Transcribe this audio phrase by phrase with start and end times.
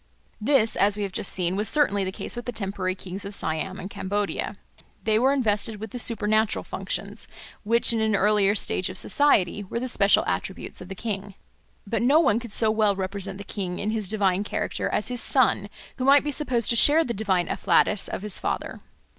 [0.41, 3.35] This, as we have just seen, was certainly the case with the temporary kings of
[3.35, 4.55] Siam and Cambodia;
[5.03, 7.27] they were invested with the supernatural functions,
[7.61, 11.35] which in an earlier stage of society were the special attributes of the king.
[11.85, 15.21] But no one could so well represent the king in his divine character as his
[15.21, 18.81] son, who might be supposed to share the divine afflatus of his father.